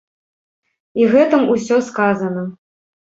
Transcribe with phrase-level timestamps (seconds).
[1.01, 2.47] І гэтым усё сказана.